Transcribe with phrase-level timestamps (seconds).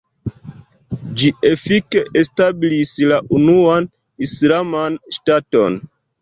[1.21, 3.87] Ĝi efike establis la unuan
[4.29, 5.79] islaman ŝtaton.